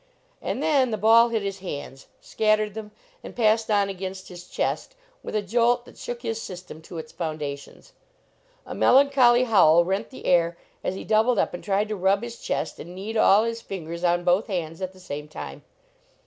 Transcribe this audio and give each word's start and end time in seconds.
And 0.41 0.63
then 0.63 0.89
the 0.89 0.97
ball 0.97 1.29
hit 1.29 1.43
his 1.43 1.59
hands, 1.59 2.07
scattered 2.19 2.73
them, 2.73 2.89
and 3.23 3.35
passed 3.35 3.69
on 3.69 3.87
against 3.87 4.29
his 4.29 4.47
chest 4.47 4.95
with 5.21 5.35
a 5.35 5.43
jolt 5.43 5.85
that 5.85 5.95
shook 5.95 6.23
his 6.23 6.41
system 6.41 6.81
to 6.81 6.97
its 6.97 7.11
foundations. 7.11 7.93
A 8.65 8.73
melancholy 8.73 9.43
howl 9.43 9.85
rent 9.85 10.09
the 10.09 10.25
air 10.25 10.57
as 10.83 10.95
he 10.95 11.03
doubled 11.03 11.37
up 11.37 11.53
and 11.53 11.63
tried 11.63 11.87
to 11.89 11.95
rub 11.95 12.23
his 12.23 12.39
chest 12.39 12.79
and 12.79 12.95
knead 12.95 13.15
all 13.15 13.43
his 13.43 13.61
fingers 13.61 14.03
on 14.03 14.23
both 14.23 14.47
hands 14.47 14.81
at 14.81 14.91
the 14.91 14.99
same 14.99 15.27
time. 15.27 15.61